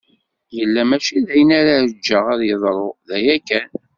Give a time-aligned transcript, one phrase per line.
[0.57, 3.69] Yella mačči d ayen ara ǧǧeɣ ad yeḍru, d aya kan.